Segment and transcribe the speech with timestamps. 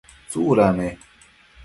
[0.29, 0.89] tsuda ne?